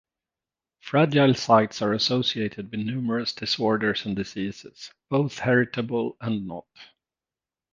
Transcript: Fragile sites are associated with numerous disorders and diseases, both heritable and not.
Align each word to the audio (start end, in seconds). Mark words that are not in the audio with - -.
Fragile 0.79 1.35
sites 1.35 1.79
are 1.83 1.93
associated 1.93 2.71
with 2.71 2.79
numerous 2.79 3.33
disorders 3.33 4.03
and 4.03 4.15
diseases, 4.15 4.91
both 5.11 5.37
heritable 5.37 6.17
and 6.19 6.47
not. 6.47 6.65